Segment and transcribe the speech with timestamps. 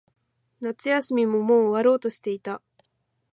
[0.61, 2.63] 夏休みももう終わろうとしていた。